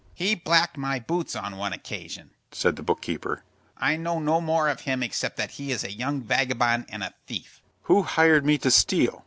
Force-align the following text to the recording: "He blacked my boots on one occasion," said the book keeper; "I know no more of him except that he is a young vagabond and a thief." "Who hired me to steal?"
"He 0.15 0.33
blacked 0.33 0.77
my 0.79 0.97
boots 0.97 1.35
on 1.35 1.57
one 1.57 1.73
occasion," 1.73 2.31
said 2.51 2.75
the 2.75 2.81
book 2.81 3.01
keeper; 3.03 3.43
"I 3.77 3.97
know 3.97 4.17
no 4.17 4.41
more 4.41 4.67
of 4.67 4.81
him 4.81 5.03
except 5.03 5.37
that 5.37 5.51
he 5.61 5.71
is 5.71 5.83
a 5.83 5.91
young 5.93 6.23
vagabond 6.23 6.87
and 6.89 7.03
a 7.03 7.13
thief." 7.27 7.61
"Who 7.83 8.01
hired 8.01 8.43
me 8.43 8.57
to 8.57 8.71
steal?" 8.71 9.19